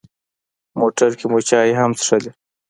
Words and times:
موټر 0.79 1.09
کې 1.19 1.25
مو 1.31 1.39
چای 1.47 1.69
هم 1.79 1.91
څښلې. 1.99 2.31